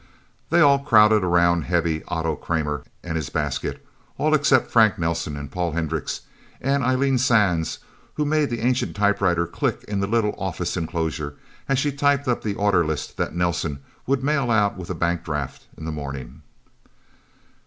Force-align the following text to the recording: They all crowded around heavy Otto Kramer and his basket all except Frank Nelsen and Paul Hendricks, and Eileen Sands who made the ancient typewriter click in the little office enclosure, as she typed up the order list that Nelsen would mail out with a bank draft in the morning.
They 0.49 0.61
all 0.61 0.79
crowded 0.79 1.23
around 1.23 1.65
heavy 1.65 2.03
Otto 2.07 2.35
Kramer 2.35 2.85
and 3.03 3.15
his 3.15 3.29
basket 3.29 3.85
all 4.17 4.33
except 4.33 4.71
Frank 4.71 4.97
Nelsen 4.97 5.37
and 5.37 5.51
Paul 5.51 5.73
Hendricks, 5.73 6.21
and 6.59 6.83
Eileen 6.83 7.19
Sands 7.19 7.77
who 8.15 8.25
made 8.25 8.49
the 8.49 8.61
ancient 8.61 8.95
typewriter 8.95 9.45
click 9.45 9.83
in 9.87 9.99
the 9.99 10.07
little 10.07 10.33
office 10.39 10.75
enclosure, 10.75 11.35
as 11.69 11.77
she 11.77 11.91
typed 11.91 12.27
up 12.27 12.41
the 12.41 12.55
order 12.55 12.83
list 12.83 13.15
that 13.17 13.35
Nelsen 13.35 13.77
would 14.07 14.23
mail 14.23 14.49
out 14.49 14.75
with 14.75 14.89
a 14.89 14.95
bank 14.95 15.23
draft 15.23 15.67
in 15.77 15.85
the 15.85 15.91
morning. 15.91 16.41